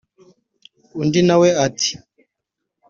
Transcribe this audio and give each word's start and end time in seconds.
undi 0.99 1.21
na 1.27 1.35
we 1.41 1.49
ati 1.65 1.91